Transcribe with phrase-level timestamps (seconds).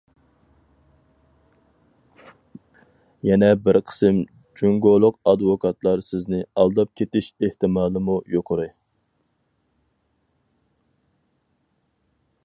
[3.29, 4.21] يەنى بىر قىسىم
[4.61, 8.67] جۇڭگولۇق ئادۋوكاتلار سىزنى ئالداپ كېتىش ئېھتىمالىمۇ يۇقىرى.